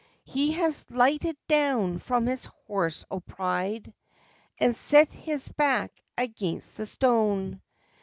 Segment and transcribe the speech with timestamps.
[0.25, 3.93] He has lighted down from his horse o' pride,
[4.57, 7.61] And set his back against the stone.